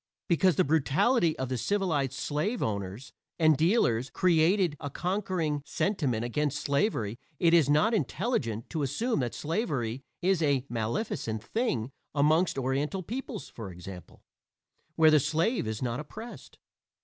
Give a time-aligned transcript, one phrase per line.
[0.27, 6.57] Because the brutality of the civilized slave owners and dealers created a conquering sentiment against
[6.59, 13.03] slavery it is not intelligent to assume that slavery is a maleficent thing amongst Oriental
[13.03, 14.23] peoples (for example)
[14.95, 16.57] where the slave is not oppressed.